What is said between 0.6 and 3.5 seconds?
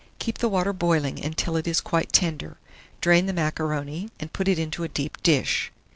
boiling until it is quite tender; drain the